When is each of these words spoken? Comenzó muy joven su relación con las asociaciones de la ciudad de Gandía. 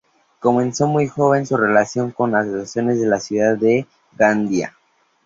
Comenzó 0.39 0.87
muy 0.87 1.07
joven 1.07 1.45
su 1.45 1.55
relación 1.57 2.09
con 2.09 2.31
las 2.31 2.47
asociaciones 2.47 2.99
de 2.99 3.05
la 3.05 3.19
ciudad 3.19 3.55
de 3.55 3.85
Gandía. 4.17 4.73